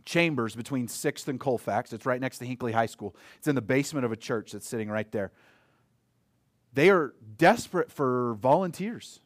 [0.05, 1.93] Chambers between 6th and Colfax.
[1.93, 3.17] It's right next to Hinkley High School.
[3.39, 5.33] It's in the basement of a church that's sitting right there.
[6.73, 9.21] They are desperate for volunteers.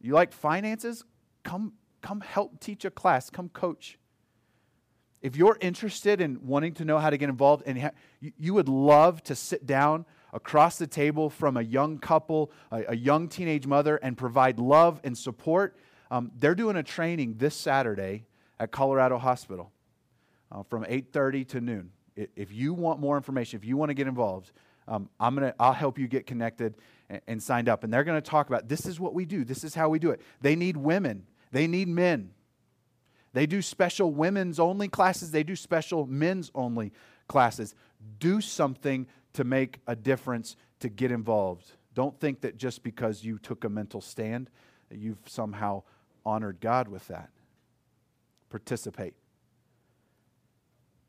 [0.00, 1.04] You like finances?
[1.44, 3.30] Come, come help teach a class.
[3.30, 3.98] Come coach.
[5.22, 9.22] If you're interested in wanting to know how to get involved and you, would love
[9.24, 13.96] to sit down across the table from a young couple, a, a young teenage mother,
[13.96, 15.76] and provide love and support,
[16.10, 18.24] um, they're doing a training this Saturday
[18.58, 19.70] at Colorado Hospital
[20.50, 21.90] uh, from 8.30 to noon.
[22.16, 24.52] If you want more information, if you want to get involved,
[24.90, 26.74] um, I'm gonna, I'll help you get connected
[27.08, 27.84] and, and signed up.
[27.84, 29.98] And they're going to talk about this is what we do, this is how we
[29.98, 30.20] do it.
[30.42, 32.32] They need women, they need men.
[33.32, 36.92] They do special women's only classes, they do special men's only
[37.28, 37.74] classes.
[38.18, 41.72] Do something to make a difference to get involved.
[41.94, 44.50] Don't think that just because you took a mental stand,
[44.90, 45.84] you've somehow
[46.26, 47.30] honored God with that.
[48.48, 49.14] Participate.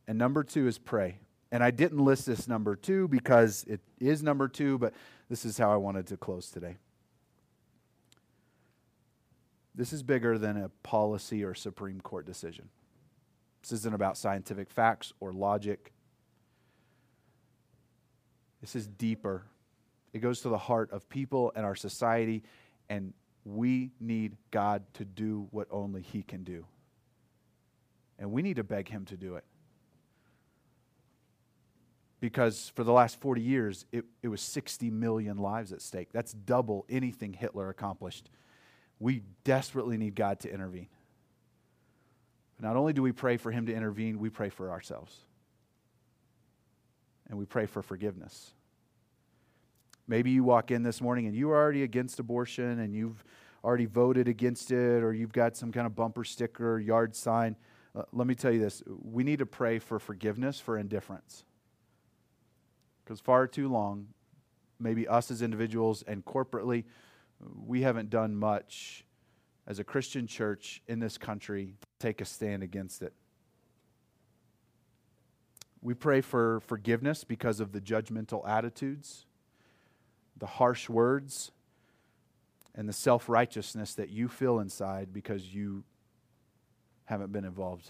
[0.08, 1.20] And number two is pray.
[1.52, 4.94] And I didn't list this number two because it is number two, but
[5.30, 6.78] this is how I wanted to close today.
[9.76, 12.70] This is bigger than a policy or Supreme Court decision.
[13.62, 15.94] This isn't about scientific facts or logic.
[18.62, 19.44] This is deeper.
[20.14, 22.44] It goes to the heart of people and our society,
[22.90, 23.14] and
[23.46, 26.66] we need God to do what only He can do.
[28.20, 29.44] And we need to beg Him to do it.
[32.22, 36.10] Because for the last 40 years, it, it was 60 million lives at stake.
[36.14, 38.30] That's double anything Hitler accomplished.
[39.00, 40.88] We desperately need God to intervene.
[42.60, 45.18] Not only do we pray for Him to intervene, we pray for ourselves.
[47.28, 48.54] And we pray for forgiveness.
[50.08, 53.24] Maybe you walk in this morning and you're already against abortion and you've
[53.64, 57.56] already voted against it or you've got some kind of bumper sticker, yard sign.
[57.96, 61.46] Uh, let me tell you this we need to pray for forgiveness for indifference.
[63.04, 64.08] Because far too long,
[64.80, 66.86] maybe us as individuals and corporately,
[67.66, 69.06] we haven't done much
[69.68, 73.14] as a Christian church in this country to take a stand against it.
[75.82, 79.26] We pray for forgiveness because of the judgmental attitudes,
[80.38, 81.52] the harsh words,
[82.76, 85.84] and the self righteousness that you feel inside because you
[87.06, 87.90] haven't been involved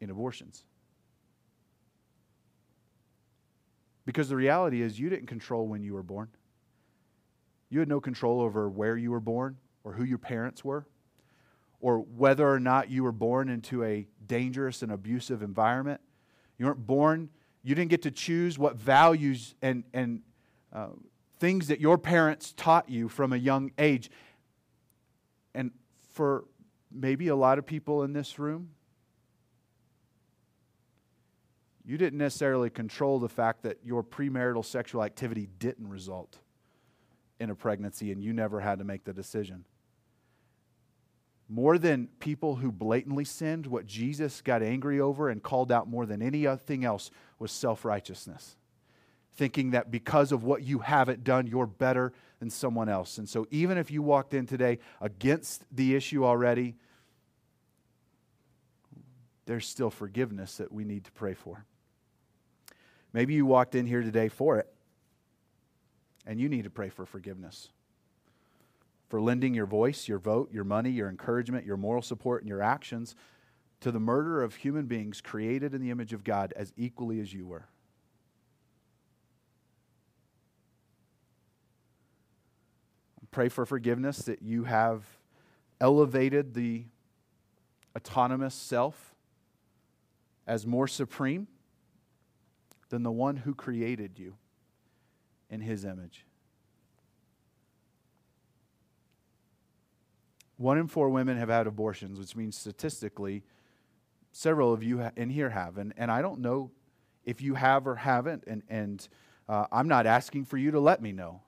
[0.00, 0.64] in abortions.
[4.08, 6.28] Because the reality is, you didn't control when you were born.
[7.68, 10.86] You had no control over where you were born or who your parents were
[11.82, 16.00] or whether or not you were born into a dangerous and abusive environment.
[16.56, 17.28] You weren't born,
[17.62, 20.22] you didn't get to choose what values and, and
[20.72, 20.86] uh,
[21.38, 24.10] things that your parents taught you from a young age.
[25.54, 25.70] And
[26.14, 26.46] for
[26.90, 28.70] maybe a lot of people in this room,
[31.88, 36.36] you didn't necessarily control the fact that your premarital sexual activity didn't result
[37.40, 39.64] in a pregnancy and you never had to make the decision.
[41.48, 46.04] More than people who blatantly sinned, what Jesus got angry over and called out more
[46.04, 48.58] than anything else was self righteousness.
[49.36, 53.16] Thinking that because of what you haven't done, you're better than someone else.
[53.16, 56.74] And so, even if you walked in today against the issue already,
[59.46, 61.64] there's still forgiveness that we need to pray for.
[63.12, 64.72] Maybe you walked in here today for it,
[66.26, 67.70] and you need to pray for forgiveness.
[69.08, 72.60] For lending your voice, your vote, your money, your encouragement, your moral support, and your
[72.60, 73.14] actions
[73.80, 77.32] to the murder of human beings created in the image of God as equally as
[77.32, 77.68] you were.
[83.30, 85.04] Pray for forgiveness that you have
[85.80, 86.86] elevated the
[87.94, 89.14] autonomous self
[90.46, 91.46] as more supreme
[92.88, 94.36] than the one who created you
[95.50, 96.24] in his image.
[100.56, 103.44] One in four women have had abortions, which means statistically,
[104.32, 105.78] several of you in here have.
[105.78, 106.70] And, and I don't know
[107.24, 109.08] if you have or haven't, and, and
[109.48, 111.42] uh, I'm not asking for you to let me know.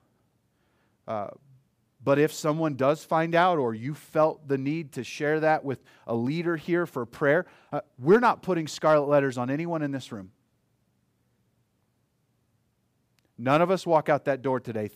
[1.07, 1.27] Uh,
[2.03, 5.83] but if someone does find out, or you felt the need to share that with
[6.07, 10.11] a leader here for prayer, uh, we're not putting scarlet letters on anyone in this
[10.11, 10.31] room.
[13.41, 14.91] None of us walk out that door today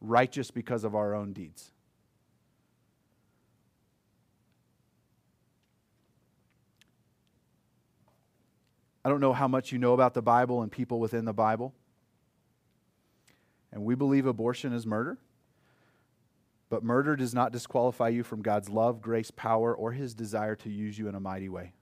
[0.00, 1.70] righteous because of our own deeds.
[9.04, 11.74] I don't know how much you know about the Bible and people within the Bible.
[13.70, 15.18] And we believe abortion is murder.
[16.70, 20.70] But murder does not disqualify you from God's love, grace, power, or his desire to
[20.70, 21.74] use you in a mighty way.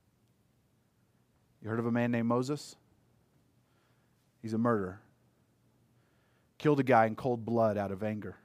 [1.61, 2.75] You heard of a man named Moses?
[4.41, 4.99] He's a murderer
[6.59, 8.35] killed a guy in cold blood out of anger.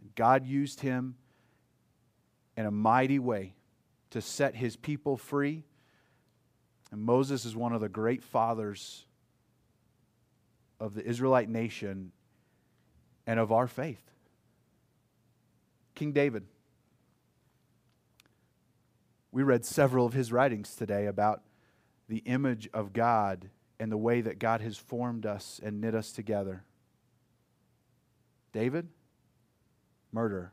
[0.00, 1.16] And God used him
[2.56, 3.54] in a mighty way
[4.10, 5.64] to set his people free.
[6.90, 9.04] And Moses is one of the great fathers
[10.78, 12.12] of the Israelite nation
[13.26, 14.02] and of our faith.
[15.94, 16.44] King David.
[19.32, 21.42] We read several of his writings today about
[22.08, 23.50] the image of God
[23.80, 26.64] and the way that God has formed us and knit us together.
[28.52, 28.88] David,
[30.12, 30.52] murder.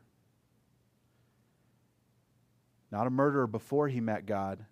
[2.90, 4.64] Not a murderer before he met God,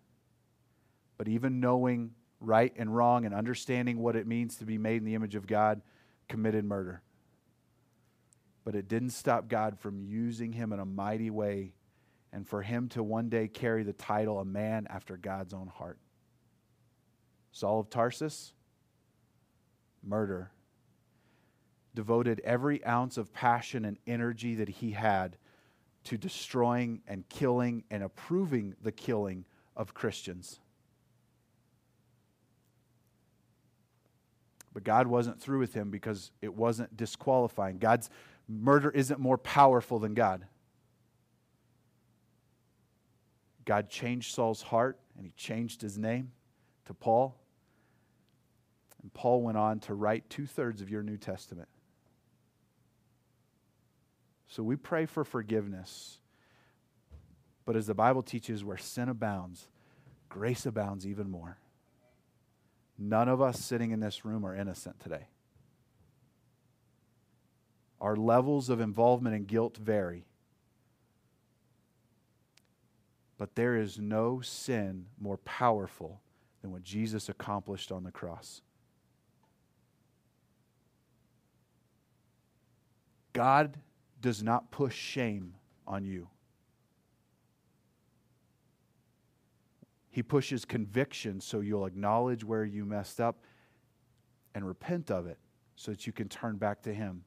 [1.18, 5.04] but even knowing right and wrong and understanding what it means to be made in
[5.04, 5.82] the image of God,
[6.26, 7.02] committed murder.
[8.64, 11.74] But it didn't stop God from using him in a mighty way
[12.32, 15.98] and for him to one day carry the title, a man after God's own heart.
[17.52, 18.52] Saul of Tarsus,
[20.02, 20.50] murder.
[21.94, 25.36] Devoted every ounce of passion and energy that he had
[26.04, 29.44] to destroying and killing and approving the killing
[29.74, 30.60] of Christians.
[34.72, 37.78] But God wasn't through with him because it wasn't disqualifying.
[37.78, 38.10] God's
[38.46, 40.44] murder isn't more powerful than God.
[43.64, 46.30] God changed Saul's heart and he changed his name
[46.86, 47.36] to Paul.
[49.02, 51.68] And Paul went on to write two thirds of your New Testament.
[54.48, 56.18] So we pray for forgiveness.
[57.64, 59.68] But as the Bible teaches, where sin abounds,
[60.28, 61.58] grace abounds even more.
[62.98, 65.28] None of us sitting in this room are innocent today.
[68.00, 70.26] Our levels of involvement and guilt vary.
[73.38, 76.20] But there is no sin more powerful
[76.66, 78.60] than what Jesus accomplished on the cross.
[83.32, 83.76] God
[84.20, 85.54] does not push shame
[85.86, 86.26] on you.
[90.10, 93.44] He pushes conviction so you'll acknowledge where you messed up
[94.52, 95.38] and repent of it
[95.76, 97.22] so that you can turn back to Him.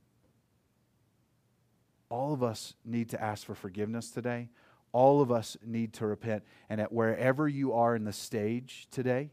[2.09, 4.49] All of us need to ask for forgiveness today.
[4.91, 6.43] All of us need to repent.
[6.69, 9.31] And at wherever you are in the stage today,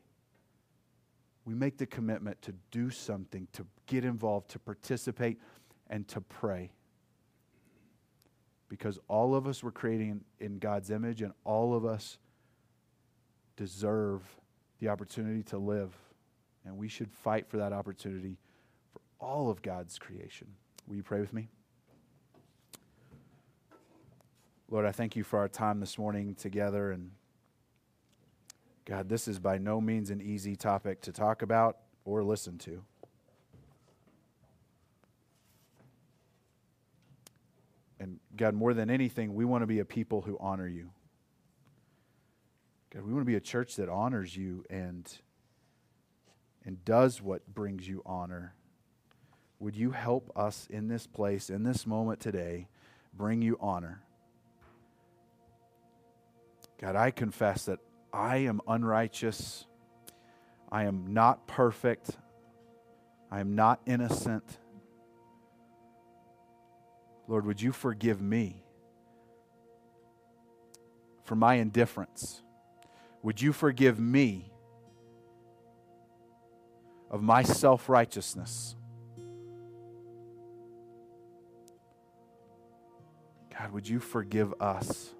[1.44, 5.38] we make the commitment to do something, to get involved, to participate,
[5.88, 6.72] and to pray.
[8.68, 12.18] Because all of us were created in God's image, and all of us
[13.56, 14.22] deserve
[14.80, 15.94] the opportunity to live.
[16.64, 18.38] And we should fight for that opportunity
[18.92, 20.48] for all of God's creation.
[20.88, 21.48] Will you pray with me?
[24.68, 26.90] Lord, I thank you for our time this morning together.
[26.90, 27.12] And
[28.84, 32.82] God, this is by no means an easy topic to talk about or listen to.
[38.00, 40.90] And God, more than anything, we want to be a people who honor you.
[42.92, 45.08] God, we want to be a church that honors you and,
[46.64, 48.52] and does what brings you honor.
[49.60, 52.66] Would you help us in this place, in this moment today,
[53.14, 54.02] bring you honor?
[56.80, 57.78] God, I confess that
[58.12, 59.66] I am unrighteous.
[60.70, 62.10] I am not perfect.
[63.30, 64.58] I am not innocent.
[67.28, 68.62] Lord, would you forgive me
[71.24, 72.42] for my indifference?
[73.22, 74.52] Would you forgive me
[77.10, 78.76] of my self righteousness?
[83.58, 85.14] God, would you forgive us?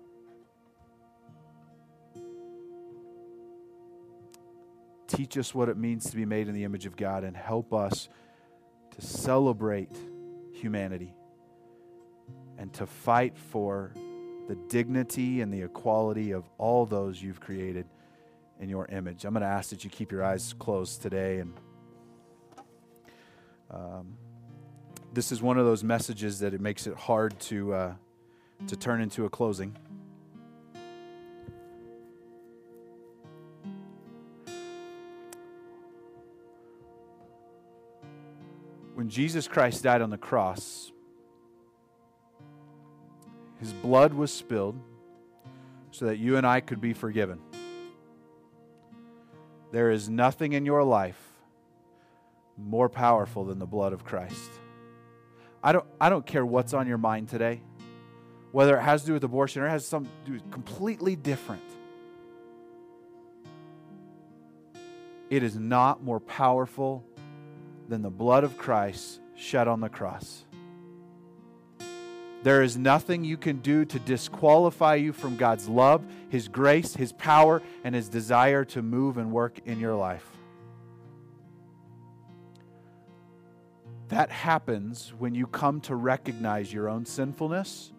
[5.07, 7.72] Teach us what it means to be made in the image of God and help
[7.72, 8.09] us
[8.92, 9.96] to celebrate
[10.52, 11.14] humanity
[12.59, 13.92] and to fight for
[14.48, 17.86] the dignity and the equality of all those you've created
[18.61, 19.24] in your image.
[19.24, 21.38] I'm going to ask that you keep your eyes closed today.
[21.40, 21.52] And
[23.70, 24.16] um,
[25.12, 27.94] this is one of those messages that it makes it hard to, uh,
[28.68, 29.76] to turn into a closing.
[39.07, 40.90] When Jesus Christ died on the cross,
[43.61, 44.80] his blood was spilled
[45.92, 47.38] so that you and I could be forgiven.
[49.70, 51.20] There is nothing in your life
[52.59, 54.50] more powerful than the blood of Christ.
[55.62, 57.61] I don't, I don't care what's on your mind today,
[58.50, 61.14] whether it has to do with abortion or it has something to do with completely
[61.14, 61.62] different.
[65.30, 67.04] It is not more powerful
[67.89, 70.45] than the blood of Christ shed on the cross.
[72.43, 77.12] There is nothing you can do to disqualify you from God's love, His grace, His
[77.12, 80.24] power, and His desire to move and work in your life.
[84.09, 87.93] That happens when you come to recognize your own sinfulness,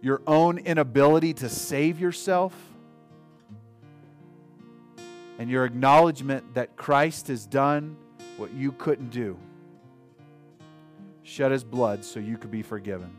[0.00, 2.52] your own inability to save yourself
[5.38, 7.96] and your acknowledgement that Christ has done
[8.36, 9.38] what you couldn't do
[11.26, 13.10] shed his blood so you could be forgiven.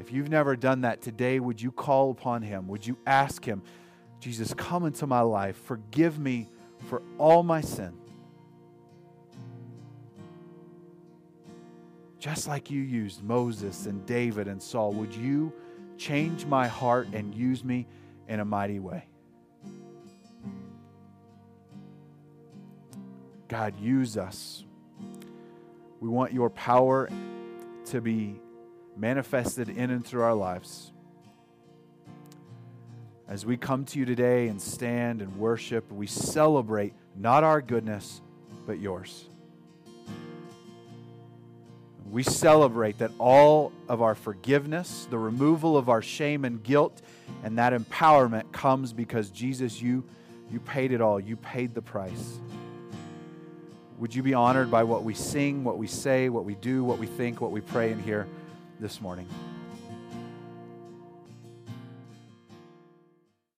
[0.00, 2.66] If you've never done that today, would you call upon him?
[2.68, 3.62] Would you ask him,
[4.18, 6.48] Jesus, come into my life, forgive me
[6.88, 7.92] for all my sin?
[12.18, 15.52] Just like you used Moses and David and Saul, would you
[15.98, 17.86] change my heart and use me
[18.26, 19.04] in a mighty way?
[23.52, 24.64] God, use us.
[26.00, 27.10] We want your power
[27.84, 28.40] to be
[28.96, 30.90] manifested in and through our lives.
[33.28, 38.22] As we come to you today and stand and worship, we celebrate not our goodness,
[38.64, 39.26] but yours.
[42.10, 47.02] We celebrate that all of our forgiveness, the removal of our shame and guilt,
[47.44, 50.04] and that empowerment comes because Jesus, you
[50.50, 52.38] You paid it all, you paid the price.
[54.02, 56.98] Would you be honored by what we sing, what we say, what we do, what
[56.98, 58.26] we think, what we pray in here
[58.80, 59.28] this morning?